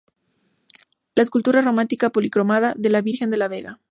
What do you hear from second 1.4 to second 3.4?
románica policromada de la Virgen de